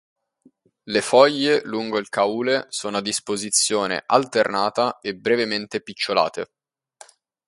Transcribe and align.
Le 0.85 0.99
foglie 1.01 1.61
lungo 1.63 1.99
il 1.99 2.09
caule 2.09 2.65
sono 2.69 2.97
a 2.97 3.01
disposizione 3.01 4.01
alternata 4.03 4.97
e 4.99 5.13
brevemente 5.13 5.79
picciolate. 5.79 6.49